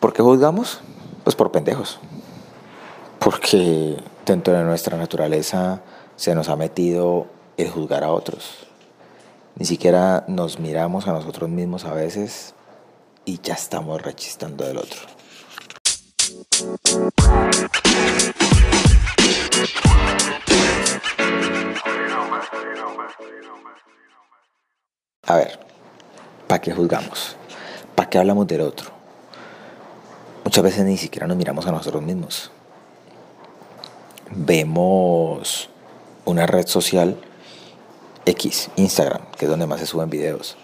¿Por 0.00 0.12
qué 0.12 0.22
juzgamos? 0.22 0.80
Pues 1.24 1.34
por 1.34 1.50
pendejos. 1.50 1.98
Porque 3.18 3.96
dentro 4.24 4.54
de 4.54 4.62
nuestra 4.62 4.96
naturaleza 4.96 5.80
se 6.14 6.36
nos 6.36 6.48
ha 6.48 6.54
metido 6.54 7.26
el 7.56 7.68
juzgar 7.68 8.04
a 8.04 8.12
otros. 8.12 8.68
Ni 9.56 9.66
siquiera 9.66 10.24
nos 10.28 10.60
miramos 10.60 11.08
a 11.08 11.12
nosotros 11.12 11.50
mismos 11.50 11.84
a 11.84 11.94
veces 11.94 12.54
y 13.24 13.40
ya 13.42 13.54
estamos 13.54 14.00
rechistando 14.00 14.64
del 14.64 14.78
otro. 14.78 15.00
A 25.26 25.36
ver, 25.36 25.58
¿para 26.46 26.60
qué 26.60 26.72
juzgamos? 26.72 27.36
¿Para 27.96 28.08
qué 28.08 28.18
hablamos 28.18 28.46
del 28.46 28.60
otro? 28.60 28.97
Muchas 30.48 30.64
veces 30.64 30.86
ni 30.86 30.96
siquiera 30.96 31.26
nos 31.26 31.36
miramos 31.36 31.66
a 31.66 31.72
nosotros 31.72 32.02
mismos. 32.02 32.50
Vemos 34.30 35.68
una 36.24 36.46
red 36.46 36.66
social 36.66 37.20
X, 38.24 38.70
Instagram, 38.76 39.20
que 39.36 39.44
es 39.44 39.50
donde 39.50 39.66
más 39.66 39.78
se 39.78 39.84
suben 39.84 40.08
videos. 40.08 40.56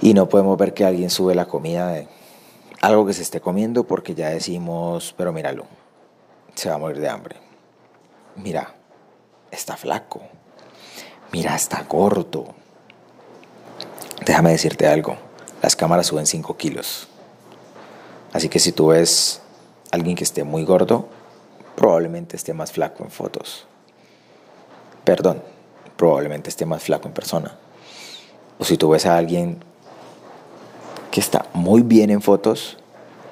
Y 0.00 0.14
no 0.14 0.26
podemos 0.30 0.56
ver 0.56 0.72
que 0.72 0.86
alguien 0.86 1.10
sube 1.10 1.34
la 1.34 1.48
comida 1.48 1.88
de 1.88 2.08
algo 2.80 3.04
que 3.04 3.12
se 3.12 3.20
esté 3.20 3.42
comiendo 3.42 3.84
porque 3.84 4.14
ya 4.14 4.30
decimos, 4.30 5.14
pero 5.14 5.30
míralo, 5.34 5.66
se 6.54 6.70
va 6.70 6.76
a 6.76 6.78
morir 6.78 7.00
de 7.00 7.10
hambre. 7.10 7.36
Mira, 8.36 8.74
está 9.50 9.76
flaco. 9.76 10.22
Mira, 11.30 11.54
está 11.54 11.82
gordo. 11.82 12.54
Déjame 14.24 14.52
decirte 14.52 14.86
algo, 14.86 15.18
las 15.60 15.76
cámaras 15.76 16.06
suben 16.06 16.26
5 16.26 16.56
kilos. 16.56 17.06
Así 18.32 18.48
que 18.48 18.58
si 18.58 18.72
tú 18.72 18.88
ves 18.88 19.40
a 19.90 19.96
alguien 19.96 20.16
que 20.16 20.24
esté 20.24 20.44
muy 20.44 20.64
gordo, 20.64 21.08
probablemente 21.76 22.36
esté 22.36 22.52
más 22.52 22.72
flaco 22.72 23.04
en 23.04 23.10
fotos. 23.10 23.66
Perdón, 25.04 25.42
probablemente 25.96 26.50
esté 26.50 26.66
más 26.66 26.82
flaco 26.82 27.08
en 27.08 27.14
persona. 27.14 27.56
O 28.58 28.64
si 28.64 28.76
tú 28.76 28.90
ves 28.90 29.06
a 29.06 29.16
alguien 29.16 29.62
que 31.10 31.20
está 31.20 31.46
muy 31.54 31.82
bien 31.82 32.10
en 32.10 32.20
fotos, 32.20 32.76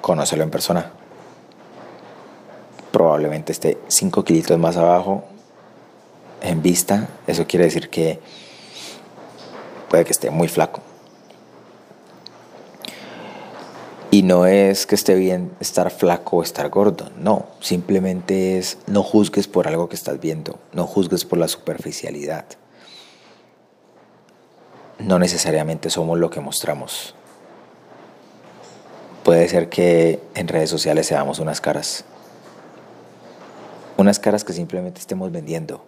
conócelo 0.01 0.43
en 0.43 0.49
persona. 0.49 0.91
Probablemente 2.91 3.51
esté 3.51 3.77
5 3.87 4.23
kilitos 4.23 4.57
más 4.57 4.77
abajo 4.77 5.25
en 6.41 6.61
vista. 6.61 7.09
Eso 7.27 7.45
quiere 7.45 7.65
decir 7.65 7.89
que 7.89 8.19
puede 9.89 10.05
que 10.05 10.11
esté 10.11 10.31
muy 10.31 10.47
flaco. 10.47 10.81
Y 14.09 14.23
no 14.23 14.45
es 14.45 14.85
que 14.85 14.95
esté 14.95 15.15
bien 15.15 15.51
estar 15.59 15.91
flaco 15.91 16.37
o 16.37 16.43
estar 16.43 16.69
gordo, 16.69 17.09
no, 17.17 17.45
simplemente 17.59 18.57
es 18.57 18.77
no 18.87 19.03
juzgues 19.03 19.49
por 19.49 19.67
algo 19.67 19.89
que 19.89 19.95
estás 19.95 20.21
viendo, 20.21 20.59
no 20.71 20.87
juzgues 20.87 21.25
por 21.25 21.37
la 21.37 21.49
superficialidad. 21.49 22.45
No 24.99 25.19
necesariamente 25.19 25.89
somos 25.89 26.17
lo 26.17 26.29
que 26.29 26.39
mostramos. 26.39 27.15
Puede 29.23 29.49
ser 29.49 29.67
que 29.67 30.21
en 30.35 30.47
redes 30.47 30.69
sociales 30.69 31.05
seamos 31.05 31.39
unas 31.39 31.59
caras, 31.59 32.05
unas 33.97 34.19
caras 34.19 34.45
que 34.45 34.53
simplemente 34.53 35.01
estemos 35.01 35.33
vendiendo. 35.33 35.83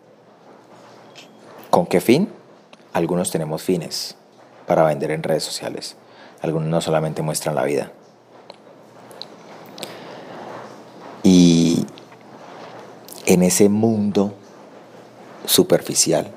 ¿Con 1.70 1.86
qué 1.86 2.02
fin? 2.02 2.28
Algunos 2.92 3.32
tenemos 3.32 3.64
fines 3.64 4.18
para 4.68 4.84
vender 4.84 5.12
en 5.12 5.24
redes 5.24 5.44
sociales, 5.44 5.96
algunos 6.42 6.68
no 6.68 6.82
solamente 6.82 7.22
muestran 7.22 7.56
la 7.56 7.64
vida. 7.64 7.94
En 13.30 13.44
ese 13.44 13.70
mundo 13.70 14.34
superficial, 15.46 16.32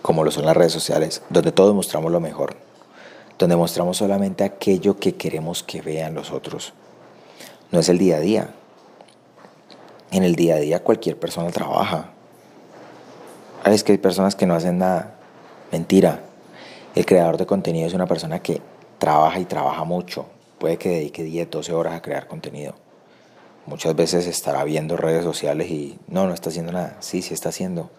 como 0.00 0.22
lo 0.22 0.30
son 0.30 0.46
las 0.46 0.56
redes 0.56 0.72
sociales, 0.72 1.22
donde 1.28 1.50
todos 1.50 1.74
mostramos 1.74 2.12
lo 2.12 2.20
mejor, 2.20 2.54
donde 3.36 3.56
mostramos 3.56 3.96
solamente 3.96 4.44
aquello 4.44 4.96
que 4.96 5.16
queremos 5.16 5.64
que 5.64 5.82
vean 5.82 6.14
los 6.14 6.30
otros, 6.30 6.72
no 7.72 7.80
es 7.80 7.88
el 7.88 7.98
día 7.98 8.18
a 8.18 8.20
día. 8.20 8.50
En 10.12 10.22
el 10.22 10.36
día 10.36 10.54
a 10.54 10.58
día 10.58 10.84
cualquier 10.84 11.18
persona 11.18 11.50
trabaja. 11.50 12.10
Es 13.64 13.82
que 13.82 13.92
hay 13.92 13.98
personas 13.98 14.36
que 14.36 14.46
no 14.46 14.54
hacen 14.54 14.78
nada. 14.78 15.16
Mentira. 15.72 16.20
El 16.94 17.06
creador 17.06 17.38
de 17.38 17.46
contenido 17.46 17.88
es 17.88 17.94
una 17.94 18.06
persona 18.06 18.40
que 18.40 18.60
trabaja 18.98 19.40
y 19.40 19.46
trabaja 19.46 19.82
mucho. 19.82 20.26
Puede 20.58 20.78
que 20.78 20.90
dedique 20.90 21.24
10, 21.24 21.50
12 21.50 21.72
horas 21.72 21.94
a 21.94 22.02
crear 22.02 22.28
contenido 22.28 22.74
Muchas 23.66 23.94
veces 23.94 24.26
estará 24.26 24.64
viendo 24.64 24.96
redes 24.96 25.22
sociales 25.22 25.70
y 25.70 25.98
no, 26.08 26.26
no 26.26 26.34
está 26.34 26.48
haciendo 26.48 26.72
nada. 26.72 26.96
Sí, 27.00 27.22
sí 27.22 27.34
está 27.34 27.50
haciendo. 27.50 27.90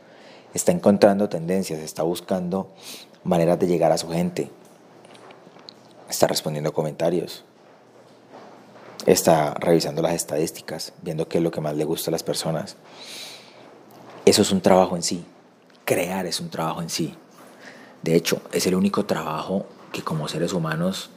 Está 0.54 0.72
encontrando 0.72 1.30
tendencias, 1.30 1.80
está 1.80 2.04
buscando 2.04 2.70
maneras 3.24 3.60
de 3.60 3.68
llegar 3.68 3.92
a 3.92 3.98
su 3.98 4.10
gente. 4.10 4.50
Está 6.10 6.28
respondiendo 6.28 6.74
comentarios. 6.74 7.46
Está 9.06 9.54
revisando 9.54 10.02
las 10.02 10.14
estadísticas, 10.14 10.94
viendo 11.02 11.28
qué 11.28 11.38
es 11.38 11.44
lo 11.44 11.52
que 11.52 11.62
más 11.62 11.76
le 11.76 11.86
gusta 11.86 12.10
a 12.10 12.12
las 12.12 12.24
personas. 12.24 12.76
Eso 14.26 14.42
es 14.42 14.52
un 14.52 14.62
trabajo 14.62 14.96
en 14.96 15.04
sí. 15.04 15.26
Crear 15.86 16.26
es 16.26 16.40
un 16.40 16.50
trabajo 16.50 16.82
en 16.82 16.90
sí. 16.90 17.16
De 18.02 18.16
hecho, 18.16 18.42
es 18.52 18.66
el 18.68 18.76
único 18.76 19.06
trabajo 19.06 19.66
que 19.92 20.02
como 20.02 20.28
seres 20.28 20.54
humanos 20.54 21.12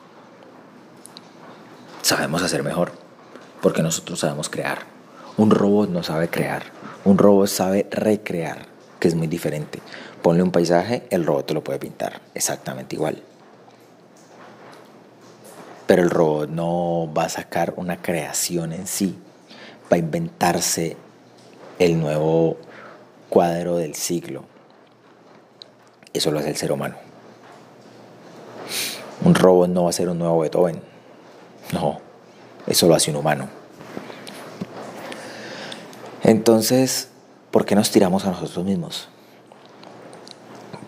sabemos 2.02 2.42
hacer 2.42 2.62
mejor 2.62 3.03
porque 3.64 3.82
nosotros 3.82 4.20
sabemos 4.20 4.50
crear. 4.50 4.80
Un 5.38 5.50
robot 5.50 5.88
no 5.88 6.02
sabe 6.02 6.28
crear, 6.28 6.64
un 7.06 7.16
robot 7.16 7.48
sabe 7.48 7.88
recrear, 7.90 8.66
que 9.00 9.08
es 9.08 9.14
muy 9.14 9.26
diferente. 9.26 9.80
Ponle 10.20 10.42
un 10.42 10.50
paisaje, 10.50 11.06
el 11.08 11.24
robot 11.24 11.46
te 11.46 11.54
lo 11.54 11.64
puede 11.64 11.78
pintar 11.78 12.20
exactamente 12.34 12.94
igual. 12.94 13.22
Pero 15.86 16.02
el 16.02 16.10
robot 16.10 16.50
no 16.50 17.10
va 17.16 17.24
a 17.24 17.28
sacar 17.30 17.72
una 17.78 18.02
creación 18.02 18.74
en 18.74 18.86
sí, 18.86 19.16
va 19.90 19.96
a 19.96 19.98
inventarse 19.98 20.98
el 21.78 21.98
nuevo 21.98 22.58
cuadro 23.30 23.78
del 23.78 23.94
siglo. 23.94 24.44
Eso 26.12 26.30
lo 26.30 26.40
hace 26.40 26.50
el 26.50 26.56
ser 26.56 26.70
humano. 26.70 26.96
Un 29.24 29.34
robot 29.34 29.70
no 29.70 29.84
va 29.84 29.88
a 29.88 29.94
ser 29.94 30.10
un 30.10 30.18
nuevo 30.18 30.40
Beethoven. 30.40 30.82
No, 31.72 32.03
eso 32.66 32.88
lo 32.88 32.94
hace 32.94 33.10
un 33.10 33.16
humano. 33.16 33.48
Entonces, 36.22 37.08
¿por 37.50 37.66
qué 37.66 37.74
nos 37.74 37.90
tiramos 37.90 38.24
a 38.24 38.30
nosotros 38.30 38.64
mismos? 38.64 39.08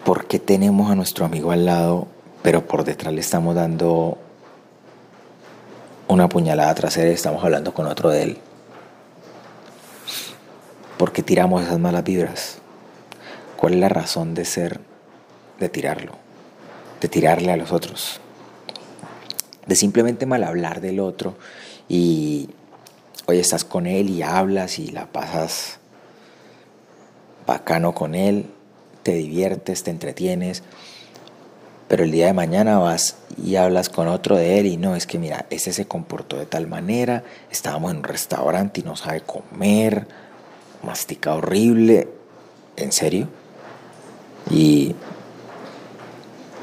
¿Por 0.04 0.26
qué 0.26 0.38
tenemos 0.38 0.90
a 0.90 0.94
nuestro 0.94 1.26
amigo 1.26 1.52
al 1.52 1.66
lado, 1.66 2.06
pero 2.42 2.66
por 2.66 2.84
detrás 2.84 3.12
le 3.12 3.20
estamos 3.20 3.54
dando 3.54 4.16
una 6.08 6.28
puñalada 6.28 6.74
trasera 6.74 7.10
y 7.10 7.14
estamos 7.14 7.44
hablando 7.44 7.74
con 7.74 7.86
otro 7.86 8.08
de 8.08 8.22
él? 8.22 8.38
¿Por 10.96 11.12
qué 11.12 11.22
tiramos 11.22 11.62
esas 11.62 11.78
malas 11.78 12.04
vibras? 12.04 12.58
¿Cuál 13.58 13.74
es 13.74 13.80
la 13.80 13.90
razón 13.90 14.34
de 14.34 14.46
ser, 14.46 14.80
de 15.60 15.68
tirarlo, 15.68 16.12
de 17.02 17.08
tirarle 17.08 17.52
a 17.52 17.58
los 17.58 17.72
otros? 17.72 18.20
De 19.66 19.74
simplemente 19.74 20.24
mal 20.24 20.44
hablar 20.44 20.80
del 20.80 21.00
otro 21.00 21.34
y 21.88 22.50
hoy 23.26 23.38
estás 23.38 23.64
con 23.64 23.86
él 23.86 24.10
y 24.10 24.22
hablas 24.22 24.78
y 24.78 24.88
la 24.88 25.06
pasas 25.06 25.78
bacano 27.46 27.94
con 27.94 28.14
él, 28.14 28.46
te 29.02 29.14
diviertes, 29.14 29.84
te 29.84 29.90
entretienes, 29.90 30.62
pero 31.88 32.02
el 32.02 32.10
día 32.10 32.26
de 32.26 32.32
mañana 32.32 32.78
vas 32.78 33.16
y 33.42 33.56
hablas 33.56 33.88
con 33.88 34.08
otro 34.08 34.36
de 34.36 34.58
él 34.58 34.66
y 34.66 34.76
no, 34.76 34.96
es 34.96 35.06
que 35.06 35.18
mira, 35.18 35.46
ese 35.50 35.72
se 35.72 35.86
comportó 35.86 36.36
de 36.36 36.46
tal 36.46 36.66
manera, 36.66 37.22
estábamos 37.50 37.92
en 37.92 37.98
un 37.98 38.04
restaurante 38.04 38.80
y 38.80 38.84
no 38.84 38.96
sabe 38.96 39.20
comer, 39.20 40.08
mastica 40.82 41.34
horrible, 41.34 42.08
¿en 42.76 42.90
serio? 42.90 43.28
Y 44.50 44.96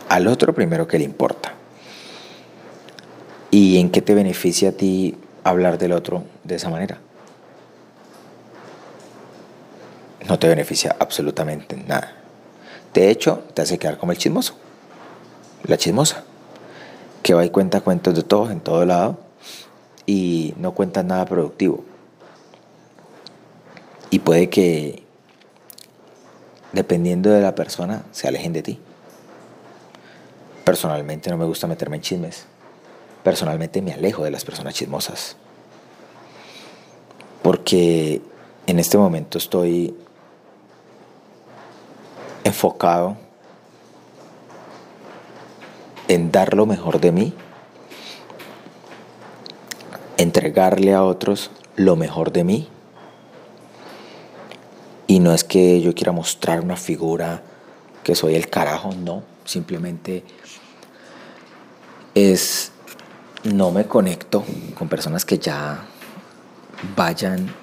al 0.10 0.28
otro 0.28 0.54
primero 0.54 0.88
que 0.88 0.98
le 0.98 1.06
importa. 1.06 1.53
¿Y 3.54 3.78
en 3.78 3.92
qué 3.92 4.02
te 4.02 4.16
beneficia 4.16 4.70
a 4.70 4.72
ti 4.72 5.16
hablar 5.44 5.78
del 5.78 5.92
otro 5.92 6.24
de 6.44 6.56
esa 6.56 6.70
manera. 6.70 6.98
No 10.28 10.40
te 10.40 10.48
beneficia 10.48 10.96
absolutamente 10.98 11.78
nada. 11.78 12.16
De 12.96 13.12
hecho, 13.12 13.44
te 13.54 13.62
hace 13.62 13.78
quedar 13.78 14.00
como 14.00 14.12
el 14.12 14.18
chismoso, 14.18 14.56
la 15.66 15.78
chismosa, 15.78 16.24
que 17.22 17.36
va 17.36 17.46
y 17.46 17.52
cuenta 17.52 17.82
cuentos 17.82 18.16
de 18.16 18.24
todos 18.24 18.50
en 18.50 18.60
todo 18.60 18.86
lado 18.88 19.20
y 20.08 20.56
no 20.58 20.74
cuenta 20.74 21.04
nada 21.04 21.26
productivo. 21.26 21.84
Y 24.10 24.18
puede 24.18 24.50
que, 24.50 25.04
dependiendo 26.72 27.30
de 27.30 27.42
la 27.44 27.54
persona, 27.54 28.02
se 28.14 28.28
alejen 28.28 28.52
de 28.52 28.64
ti. 28.64 28.80
Personalmente 30.64 31.30
no 31.30 31.38
me 31.38 31.46
gusta 31.46 31.68
meterme 31.68 31.98
en 31.98 32.02
chismes 32.02 32.48
personalmente 33.24 33.82
me 33.82 33.94
alejo 33.94 34.24
de 34.24 34.32
las 34.32 34.46
personas 34.46 34.74
chismosas. 34.74 35.36
Porque 37.42 38.22
en 38.68 38.80
este 38.80 38.98
momento 38.98 39.38
estoy 39.38 39.96
enfocado 42.44 43.18
en 46.08 46.32
dar 46.32 46.54
lo 46.54 46.66
mejor 46.66 47.00
de 47.00 47.12
mí, 47.12 47.34
entregarle 50.18 50.94
a 50.94 51.04
otros 51.04 51.52
lo 51.76 51.96
mejor 51.96 52.32
de 52.32 52.44
mí. 52.44 52.70
Y 55.08 55.20
no 55.20 55.34
es 55.34 55.44
que 55.44 55.82
yo 55.82 55.94
quiera 55.94 56.12
mostrar 56.12 56.62
una 56.62 56.78
figura 56.78 57.42
que 58.04 58.16
soy 58.16 58.36
el 58.36 58.50
carajo, 58.50 58.94
no, 58.94 59.24
simplemente 59.46 60.24
es 62.16 62.72
no 63.44 63.72
me 63.72 63.86
conecto 63.86 64.44
con 64.78 64.88
personas 64.88 65.26
que 65.26 65.38
ya 65.38 65.86
vayan 66.96 67.54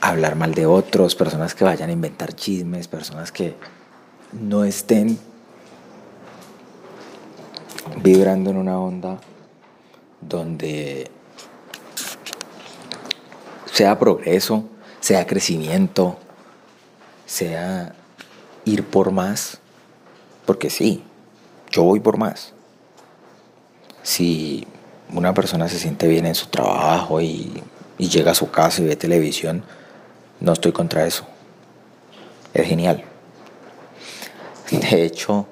a 0.00 0.08
hablar 0.10 0.34
mal 0.34 0.54
de 0.54 0.66
otros, 0.66 1.14
personas 1.14 1.54
que 1.54 1.64
vayan 1.64 1.90
a 1.90 1.92
inventar 1.92 2.34
chismes, 2.34 2.88
personas 2.88 3.30
que 3.32 3.54
no 4.32 4.64
estén 4.64 5.18
vibrando 8.02 8.50
en 8.50 8.56
una 8.56 8.78
onda 8.78 9.18
donde 10.20 11.10
sea 13.72 13.98
progreso, 13.98 14.64
sea 15.00 15.26
crecimiento, 15.26 16.18
sea 17.26 17.94
ir 18.64 18.84
por 18.84 19.12
más, 19.12 19.58
porque 20.44 20.70
sí, 20.70 21.04
yo 21.70 21.84
voy 21.84 22.00
por 22.00 22.16
más. 22.16 22.52
Una 25.12 25.34
persona 25.34 25.68
se 25.68 25.78
siente 25.78 26.08
bien 26.08 26.26
en 26.26 26.34
su 26.34 26.46
trabajo 26.46 27.20
y, 27.20 27.62
llega 27.98 28.32
a 28.32 28.34
su 28.34 28.50
casa 28.50 28.82
y 28.82 28.86
ve 28.86 28.96
televisión, 28.96 29.64
no 30.40 30.52
estoy 30.52 30.72
contra 30.72 31.06
eso. 31.06 31.26
Es 32.52 32.66
genial. 32.66 33.04
De 34.70 35.04
hecho, 35.04 35.46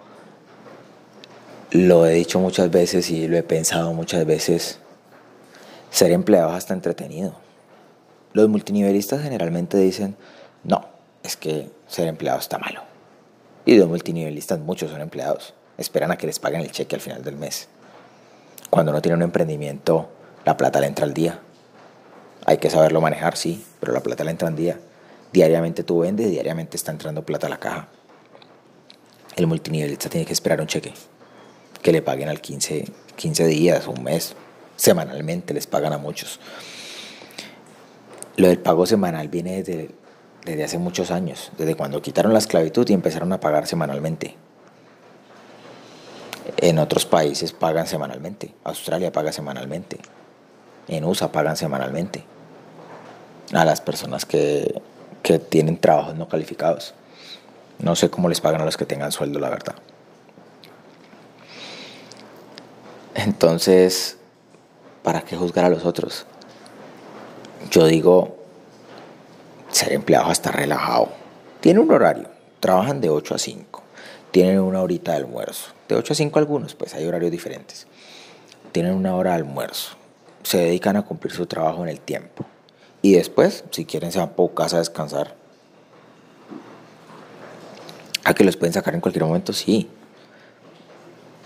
lo 1.70 2.06
he 2.06 2.14
dicho 2.14 2.38
muchas 2.38 2.70
veces 2.70 3.10
y 3.10 3.26
lo 3.28 3.36
he 3.36 3.42
pensado 3.42 3.92
muchas 3.92 4.24
veces, 4.26 4.78
ser 5.90 6.10
empleado 6.12 6.50
es 6.50 6.56
hasta 6.56 6.74
entretenido. 6.74 7.34
Los 8.32 8.48
multinivelistas 8.48 9.22
generalmente 9.22 9.78
dicen, 9.78 10.16
no, 10.64 10.86
es 11.22 11.36
que 11.36 11.70
ser 11.86 12.08
empleado 12.08 12.40
está 12.40 12.58
malo. 12.58 12.82
Y 13.64 13.76
los 13.76 13.88
multinivelistas, 13.88 14.58
muchos 14.58 14.90
son 14.90 15.00
empleados, 15.00 15.54
esperan 15.78 16.10
a 16.10 16.18
que 16.18 16.26
les 16.26 16.38
paguen 16.38 16.60
el 16.60 16.70
cheque 16.70 16.96
al 16.96 17.00
final 17.00 17.22
del 17.22 17.36
mes. 17.36 17.68
Cuando 18.74 18.90
uno 18.90 19.00
tiene 19.00 19.14
un 19.14 19.22
emprendimiento, 19.22 20.10
la 20.44 20.56
plata 20.56 20.80
le 20.80 20.88
entra 20.88 21.04
al 21.04 21.14
día. 21.14 21.38
Hay 22.44 22.58
que 22.58 22.70
saberlo 22.70 23.00
manejar, 23.00 23.36
sí, 23.36 23.64
pero 23.78 23.92
la 23.92 24.00
plata 24.00 24.24
le 24.24 24.32
entra 24.32 24.48
al 24.48 24.56
día. 24.56 24.80
Diariamente 25.32 25.84
tú 25.84 26.00
vendes, 26.00 26.28
diariamente 26.28 26.76
está 26.76 26.90
entrando 26.90 27.24
plata 27.24 27.46
a 27.46 27.50
la 27.50 27.58
caja. 27.58 27.86
El 29.36 29.46
multinivelista 29.46 30.08
tiene 30.08 30.26
que 30.26 30.32
esperar 30.32 30.60
un 30.60 30.66
cheque, 30.66 30.92
que 31.82 31.92
le 31.92 32.02
paguen 32.02 32.28
al 32.28 32.40
15, 32.40 32.90
15 33.14 33.46
días, 33.46 33.86
un 33.86 34.02
mes, 34.02 34.34
semanalmente 34.74 35.54
les 35.54 35.68
pagan 35.68 35.92
a 35.92 35.98
muchos. 35.98 36.40
Lo 38.36 38.48
del 38.48 38.58
pago 38.58 38.86
semanal 38.86 39.28
viene 39.28 39.62
desde, 39.62 39.92
desde 40.44 40.64
hace 40.64 40.78
muchos 40.78 41.12
años, 41.12 41.52
desde 41.56 41.76
cuando 41.76 42.02
quitaron 42.02 42.32
la 42.32 42.40
esclavitud 42.40 42.88
y 42.88 42.92
empezaron 42.92 43.32
a 43.32 43.38
pagar 43.38 43.68
semanalmente. 43.68 44.36
En 46.56 46.78
otros 46.78 47.06
países 47.06 47.52
pagan 47.52 47.86
semanalmente. 47.86 48.54
Australia 48.64 49.12
paga 49.12 49.32
semanalmente. 49.32 49.98
En 50.88 51.04
USA 51.04 51.32
pagan 51.32 51.56
semanalmente. 51.56 52.24
A 53.52 53.64
las 53.64 53.80
personas 53.80 54.24
que, 54.26 54.80
que 55.22 55.38
tienen 55.38 55.78
trabajos 55.78 56.14
no 56.16 56.28
calificados. 56.28 56.94
No 57.78 57.96
sé 57.96 58.10
cómo 58.10 58.28
les 58.28 58.40
pagan 58.40 58.60
a 58.60 58.64
los 58.64 58.76
que 58.76 58.86
tengan 58.86 59.12
sueldo, 59.12 59.38
la 59.38 59.50
verdad. 59.50 59.74
Entonces, 63.14 64.18
¿para 65.02 65.22
qué 65.22 65.36
juzgar 65.36 65.64
a 65.64 65.68
los 65.68 65.84
otros? 65.84 66.26
Yo 67.70 67.86
digo, 67.86 68.36
ser 69.70 69.92
empleado 69.92 70.30
hasta 70.30 70.50
relajado. 70.50 71.08
Tiene 71.60 71.80
un 71.80 71.90
horario, 71.90 72.28
trabajan 72.60 73.00
de 73.00 73.10
8 73.10 73.34
a 73.34 73.38
5, 73.38 73.82
tienen 74.34 74.58
una 74.58 74.82
horita 74.82 75.12
de 75.12 75.18
almuerzo, 75.18 75.70
de 75.88 75.94
8 75.94 76.12
a 76.12 76.16
5 76.16 76.38
algunos, 76.40 76.74
pues 76.74 76.92
hay 76.92 77.06
horarios 77.06 77.30
diferentes. 77.30 77.86
Tienen 78.72 78.94
una 78.94 79.14
hora 79.14 79.30
de 79.30 79.36
almuerzo, 79.36 79.94
se 80.42 80.58
dedican 80.58 80.96
a 80.96 81.02
cumplir 81.02 81.32
su 81.32 81.46
trabajo 81.46 81.84
en 81.84 81.88
el 81.88 82.00
tiempo. 82.00 82.44
Y 83.00 83.12
después, 83.12 83.62
si 83.70 83.84
quieren, 83.84 84.10
se 84.10 84.18
van 84.18 84.30
a 84.36 84.54
casa 84.56 84.74
a 84.74 84.78
descansar. 84.80 85.36
¿A 88.24 88.34
que 88.34 88.42
los 88.42 88.56
pueden 88.56 88.72
sacar 88.72 88.94
en 88.94 89.00
cualquier 89.00 89.24
momento? 89.24 89.52
Sí. 89.52 89.88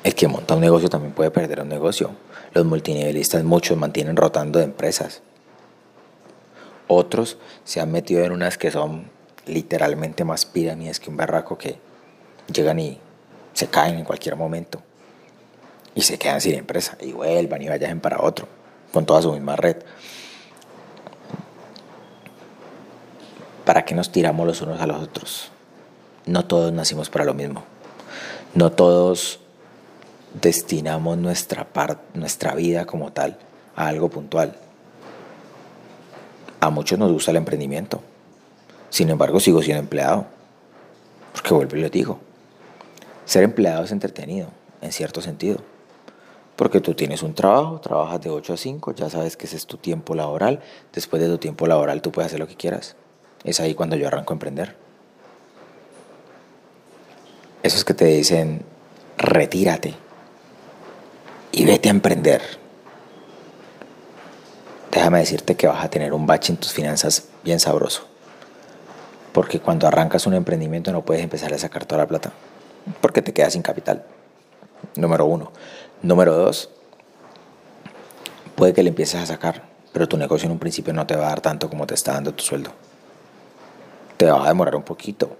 El 0.02 0.14
que 0.14 0.26
monta 0.26 0.54
un 0.54 0.62
negocio 0.62 0.88
también 0.88 1.12
puede 1.12 1.30
perder 1.30 1.60
un 1.60 1.68
negocio. 1.68 2.12
Los 2.54 2.64
multinivelistas 2.64 3.44
muchos 3.44 3.76
mantienen 3.76 4.16
rotando 4.16 4.60
de 4.60 4.64
empresas. 4.64 5.20
Otros 6.86 7.36
se 7.64 7.82
han 7.82 7.92
metido 7.92 8.24
en 8.24 8.32
unas 8.32 8.56
que 8.56 8.70
son 8.70 9.10
literalmente 9.44 10.24
más 10.24 10.46
pirámides 10.46 11.00
que 11.00 11.10
un 11.10 11.18
barraco 11.18 11.58
que 11.58 11.86
llegan 12.52 12.78
y 12.78 12.98
se 13.52 13.68
caen 13.68 13.98
en 13.98 14.04
cualquier 14.04 14.36
momento 14.36 14.82
y 15.94 16.02
se 16.02 16.18
quedan 16.18 16.40
sin 16.40 16.54
empresa 16.54 16.96
y 17.00 17.12
vuelvan 17.12 17.62
y 17.62 17.68
vayan 17.68 18.00
para 18.00 18.22
otro 18.22 18.46
con 18.92 19.04
toda 19.04 19.22
su 19.22 19.32
misma 19.32 19.56
red. 19.56 19.76
¿Para 23.64 23.84
qué 23.84 23.94
nos 23.94 24.10
tiramos 24.10 24.46
los 24.46 24.62
unos 24.62 24.80
a 24.80 24.86
los 24.86 25.02
otros? 25.02 25.50
No 26.24 26.44
todos 26.44 26.72
nacimos 26.72 27.10
para 27.10 27.24
lo 27.24 27.34
mismo. 27.34 27.64
No 28.54 28.72
todos 28.72 29.40
destinamos 30.40 31.18
nuestra, 31.18 31.66
nuestra 32.14 32.54
vida 32.54 32.86
como 32.86 33.12
tal 33.12 33.38
a 33.76 33.88
algo 33.88 34.08
puntual. 34.08 34.56
A 36.60 36.70
muchos 36.70 36.98
nos 36.98 37.12
gusta 37.12 37.30
el 37.30 37.36
emprendimiento. 37.36 38.00
Sin 38.90 39.10
embargo, 39.10 39.38
sigo 39.38 39.62
siendo 39.62 39.80
empleado. 39.80 40.26
Porque 41.32 41.54
vuelvo 41.54 41.76
y 41.76 41.80
les 41.80 41.90
digo, 41.90 42.20
ser 43.28 43.44
empleado 43.44 43.84
es 43.84 43.92
entretenido, 43.92 44.48
en 44.80 44.92
cierto 44.92 45.20
sentido. 45.20 45.58
Porque 46.56 46.80
tú 46.80 46.94
tienes 46.94 47.22
un 47.22 47.34
trabajo, 47.34 47.80
trabajas 47.80 48.20
de 48.20 48.30
8 48.30 48.52
a 48.52 48.56
5, 48.56 48.94
ya 48.94 49.08
sabes 49.08 49.36
que 49.36 49.46
ese 49.46 49.56
es 49.56 49.66
tu 49.66 49.76
tiempo 49.76 50.16
laboral. 50.16 50.60
Después 50.92 51.22
de 51.22 51.28
tu 51.28 51.38
tiempo 51.38 51.66
laboral 51.66 52.02
tú 52.02 52.10
puedes 52.10 52.26
hacer 52.26 52.40
lo 52.40 52.48
que 52.48 52.56
quieras. 52.56 52.96
Es 53.44 53.60
ahí 53.60 53.74
cuando 53.74 53.94
yo 53.94 54.08
arranco 54.08 54.32
a 54.32 54.36
emprender. 54.36 54.74
Esos 57.62 57.84
que 57.84 57.94
te 57.94 58.06
dicen, 58.06 58.62
retírate 59.18 59.94
y 61.52 61.64
vete 61.64 61.88
a 61.88 61.92
emprender 61.92 62.42
déjame 64.98 65.20
decirte 65.20 65.54
que 65.54 65.66
vas 65.66 65.84
a 65.84 65.90
tener 65.90 66.12
un 66.12 66.26
bache 66.26 66.52
en 66.52 66.58
tus 66.58 66.72
finanzas 66.72 67.28
bien 67.44 67.60
sabroso. 67.60 68.06
Porque 69.32 69.60
cuando 69.60 69.86
arrancas 69.86 70.26
un 70.26 70.34
emprendimiento 70.34 70.92
no 70.92 71.04
puedes 71.04 71.22
empezar 71.22 71.54
a 71.54 71.58
sacar 71.58 71.84
toda 71.84 72.02
la 72.02 72.08
plata. 72.08 72.32
Porque 73.00 73.22
te 73.22 73.32
quedas 73.32 73.52
sin 73.52 73.62
capital. 73.62 74.04
Número 74.96 75.24
uno. 75.26 75.52
Número 76.02 76.34
dos, 76.34 76.70
puede 78.54 78.72
que 78.72 78.82
le 78.82 78.90
empieces 78.90 79.20
a 79.20 79.26
sacar, 79.26 79.64
pero 79.92 80.08
tu 80.08 80.16
negocio 80.16 80.46
en 80.46 80.52
un 80.52 80.58
principio 80.58 80.92
no 80.92 81.06
te 81.06 81.16
va 81.16 81.26
a 81.26 81.28
dar 81.30 81.40
tanto 81.40 81.68
como 81.68 81.86
te 81.86 81.94
está 81.94 82.12
dando 82.12 82.32
tu 82.34 82.44
sueldo. 82.44 82.70
Te 84.16 84.26
va 84.26 84.44
a 84.44 84.48
demorar 84.48 84.76
un 84.76 84.84
poquito. 84.84 85.36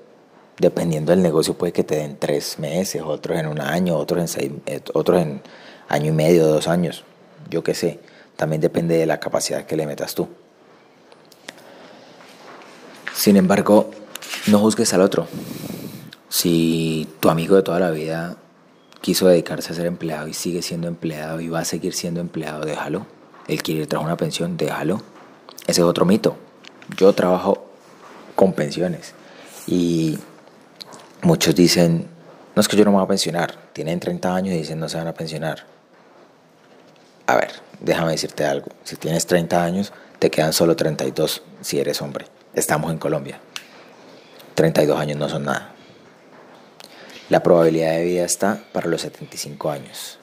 Dependiendo 0.58 1.12
del 1.12 1.22
negocio 1.22 1.54
puede 1.54 1.72
que 1.72 1.84
te 1.84 1.96
den 1.96 2.18
tres 2.18 2.58
meses, 2.58 3.02
otros 3.02 3.38
en 3.38 3.46
un 3.46 3.60
año, 3.60 3.96
otros 3.96 4.20
en, 4.20 4.28
seis, 4.28 4.52
eh, 4.66 4.80
otros 4.92 5.22
en 5.22 5.40
año 5.88 6.06
y 6.06 6.12
medio, 6.12 6.46
dos 6.46 6.66
años. 6.66 7.04
Yo 7.48 7.62
qué 7.62 7.74
sé 7.74 8.00
también 8.38 8.60
depende 8.60 8.96
de 8.96 9.04
la 9.04 9.18
capacidad 9.18 9.66
que 9.66 9.76
le 9.76 9.84
metas 9.84 10.14
tú. 10.14 10.28
Sin 13.12 13.36
embargo, 13.36 13.90
no 14.46 14.60
juzgues 14.60 14.94
al 14.94 15.00
otro. 15.00 15.26
Si 16.40 17.08
tu 17.18 17.30
amigo 17.30 17.56
de 17.56 17.64
toda 17.64 17.80
la 17.80 17.90
vida 17.90 18.36
quiso 19.00 19.26
dedicarse 19.26 19.72
a 19.72 19.74
ser 19.74 19.86
empleado 19.86 20.28
y 20.28 20.34
sigue 20.34 20.62
siendo 20.62 20.86
empleado 20.86 21.40
y 21.40 21.48
va 21.48 21.58
a 21.58 21.64
seguir 21.64 21.94
siendo 21.94 22.20
empleado, 22.20 22.64
déjalo. 22.64 23.08
Él 23.48 23.60
quiere 23.60 23.80
ir 23.80 23.86
tras 23.88 24.04
una 24.04 24.16
pensión, 24.16 24.56
déjalo. 24.56 25.02
Ese 25.66 25.80
es 25.80 25.84
otro 25.84 26.04
mito. 26.04 26.36
Yo 26.96 27.12
trabajo 27.12 27.66
con 28.36 28.52
pensiones 28.52 29.14
y 29.66 30.16
muchos 31.22 31.56
dicen, 31.56 32.06
no 32.54 32.60
es 32.60 32.68
que 32.68 32.76
yo 32.76 32.84
no 32.84 32.92
me 32.92 32.98
voy 32.98 33.04
a 33.06 33.08
pensionar, 33.08 33.58
tienen 33.72 33.98
30 33.98 34.32
años 34.32 34.54
y 34.54 34.58
dicen 34.58 34.78
no 34.78 34.88
se 34.88 34.96
van 34.96 35.08
a 35.08 35.14
pensionar. 35.14 35.64
A 37.26 37.34
ver, 37.34 37.50
déjame 37.80 38.12
decirte 38.12 38.44
algo. 38.44 38.68
Si 38.84 38.94
tienes 38.94 39.26
30 39.26 39.64
años, 39.64 39.92
te 40.20 40.30
quedan 40.30 40.52
solo 40.52 40.76
32 40.76 41.42
si 41.62 41.80
eres 41.80 42.00
hombre. 42.00 42.26
Estamos 42.54 42.92
en 42.92 42.98
Colombia. 42.98 43.40
32 44.54 45.00
años 45.00 45.18
no 45.18 45.28
son 45.28 45.42
nada. 45.42 45.74
La 47.28 47.42
probabilidad 47.42 47.92
de 47.92 48.04
vida 48.04 48.24
está 48.24 48.64
para 48.72 48.88
los 48.88 49.02
75 49.02 49.70
años. 49.70 50.18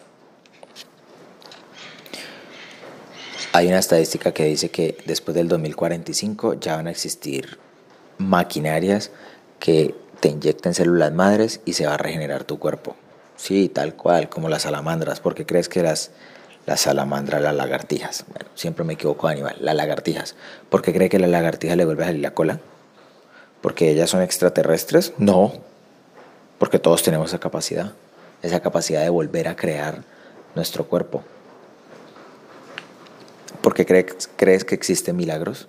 Hay 3.54 3.68
una 3.68 3.78
estadística 3.78 4.34
que 4.34 4.46
dice 4.46 4.70
que 4.70 4.98
después 5.06 5.36
del 5.36 5.48
2045 5.48 6.56
ya 6.56 6.76
van 6.76 6.88
a 6.88 6.92
existir 6.92 7.60
maquinarias 8.18 9.12
que 9.60 9.94
te 10.20 10.30
inyecten 10.30 10.74
células 10.74 11.14
madres 11.14 11.62
y 11.64 11.74
se 11.74 11.86
va 11.86 11.94
a 11.94 11.98
regenerar 11.98 12.44
tu 12.44 12.58
cuerpo. 12.58 12.96
Sí, 13.36 13.70
tal 13.70 13.96
cual, 13.96 14.28
como 14.28 14.50
las 14.50 14.64
salamandras. 14.64 15.20
¿Por 15.20 15.36
qué 15.36 15.46
crees 15.46 15.70
que 15.70 15.84
las, 15.84 16.10
las 16.66 16.82
salamandras, 16.82 17.42
las 17.42 17.56
lagartijas? 17.56 18.26
Bueno, 18.30 18.50
siempre 18.56 18.84
me 18.84 18.94
equivoco 18.94 19.28
animal, 19.28 19.56
las 19.60 19.76
lagartijas. 19.76 20.36
¿Por 20.70 20.82
qué 20.82 20.92
cree 20.92 21.10
que 21.10 21.20
la 21.20 21.28
lagartija 21.28 21.76
le 21.76 21.86
vuelve 21.86 22.04
a 22.04 22.08
salir 22.08 22.22
la 22.22 22.34
cola? 22.34 22.60
¿Porque 23.62 23.92
ellas 23.92 24.10
son 24.10 24.24
extraterrestres? 24.24 25.14
No, 25.18 25.54
porque 26.60 26.80
todos 26.80 27.04
tenemos 27.04 27.30
esa 27.30 27.40
capacidad, 27.40 27.94
esa 28.42 28.60
capacidad 28.60 29.02
de 29.02 29.10
volver 29.10 29.48
a 29.48 29.56
crear 29.56 30.04
nuestro 30.56 30.86
cuerpo. 30.86 31.24
¿Por 33.62 33.74
qué 33.74 33.86
crees, 33.86 34.30
crees 34.36 34.64
que 34.64 34.76
existen 34.76 35.16
milagros? 35.16 35.68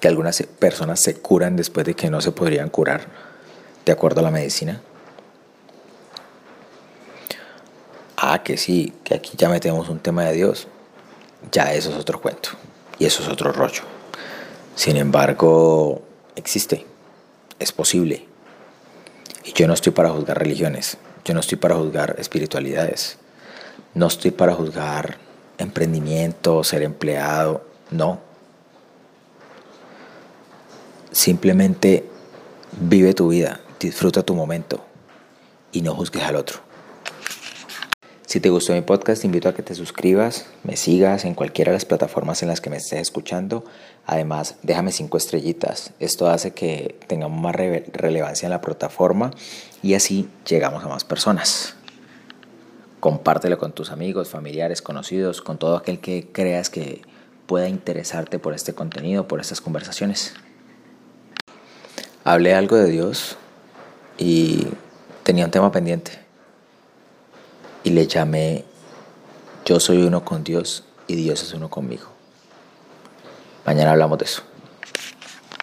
Que 0.00 0.08
algunas 0.08 0.42
personas 0.58 1.00
se 1.00 1.14
curan 1.16 1.56
después 1.56 1.86
de 1.86 1.94
que 1.94 2.10
no 2.10 2.20
se 2.20 2.32
podrían 2.32 2.68
curar, 2.70 3.06
de 3.84 3.92
acuerdo 3.92 4.20
a 4.20 4.24
la 4.24 4.30
medicina. 4.30 4.80
Ah, 8.16 8.42
que 8.44 8.56
sí, 8.56 8.92
que 9.02 9.14
aquí 9.14 9.32
ya 9.36 9.48
metemos 9.48 9.88
un 9.88 9.98
tema 9.98 10.24
de 10.24 10.34
Dios. 10.34 10.68
Ya 11.50 11.74
eso 11.74 11.90
es 11.90 11.96
otro 11.96 12.20
cuento. 12.20 12.50
Y 12.98 13.04
eso 13.06 13.22
es 13.22 13.28
otro 13.28 13.50
rollo. 13.50 13.82
Sin 14.76 14.96
embargo, 14.96 16.02
existe. 16.36 16.86
Es 17.58 17.72
posible. 17.72 18.31
Y 19.44 19.52
yo 19.52 19.66
no 19.66 19.74
estoy 19.74 19.92
para 19.92 20.10
juzgar 20.10 20.38
religiones. 20.38 20.98
Yo 21.24 21.34
no 21.34 21.40
estoy 21.40 21.58
para 21.58 21.76
juzgar 21.76 22.16
espiritualidades. 22.18 23.18
No 23.94 24.06
estoy 24.06 24.30
para 24.30 24.54
juzgar 24.54 25.18
emprendimiento, 25.58 26.64
ser 26.64 26.82
empleado, 26.82 27.64
no. 27.90 28.20
Simplemente 31.10 32.08
vive 32.80 33.12
tu 33.14 33.28
vida, 33.28 33.60
disfruta 33.78 34.22
tu 34.22 34.34
momento 34.34 34.84
y 35.72 35.82
no 35.82 35.94
juzgues 35.94 36.22
al 36.22 36.36
otro. 36.36 36.71
Si 38.32 38.40
te 38.40 38.48
gustó 38.48 38.72
mi 38.72 38.80
podcast, 38.80 39.20
te 39.20 39.26
invito 39.26 39.50
a 39.50 39.54
que 39.54 39.62
te 39.62 39.74
suscribas, 39.74 40.46
me 40.64 40.78
sigas 40.78 41.26
en 41.26 41.34
cualquiera 41.34 41.70
de 41.70 41.76
las 41.76 41.84
plataformas 41.84 42.42
en 42.42 42.48
las 42.48 42.62
que 42.62 42.70
me 42.70 42.78
estés 42.78 42.98
escuchando. 42.98 43.62
Además, 44.06 44.54
déjame 44.62 44.90
cinco 44.90 45.18
estrellitas. 45.18 45.92
Esto 46.00 46.30
hace 46.30 46.52
que 46.52 46.98
tengamos 47.08 47.38
más 47.38 47.54
relevancia 47.54 48.46
en 48.46 48.50
la 48.52 48.62
plataforma 48.62 49.32
y 49.82 49.92
así 49.92 50.30
llegamos 50.48 50.82
a 50.82 50.88
más 50.88 51.04
personas. 51.04 51.74
Compártelo 53.00 53.58
con 53.58 53.72
tus 53.72 53.90
amigos, 53.90 54.30
familiares, 54.30 54.80
conocidos, 54.80 55.42
con 55.42 55.58
todo 55.58 55.76
aquel 55.76 55.98
que 55.98 56.26
creas 56.32 56.70
que 56.70 57.02
pueda 57.44 57.68
interesarte 57.68 58.38
por 58.38 58.54
este 58.54 58.72
contenido, 58.72 59.28
por 59.28 59.42
estas 59.42 59.60
conversaciones. 59.60 60.32
Hablé 62.24 62.54
algo 62.54 62.76
de 62.76 62.88
Dios 62.88 63.36
y 64.16 64.68
tenía 65.22 65.44
un 65.44 65.50
tema 65.50 65.70
pendiente. 65.70 66.21
Y 67.84 67.90
le 67.90 68.06
llamé 68.06 68.64
Yo 69.64 69.80
soy 69.80 70.02
uno 70.02 70.24
con 70.24 70.44
Dios 70.44 70.84
y 71.06 71.14
Dios 71.16 71.42
es 71.42 71.52
uno 71.54 71.68
conmigo. 71.68 72.06
Mañana 73.64 73.92
hablamos 73.92 74.18
de 74.18 74.24
eso. 74.24 74.42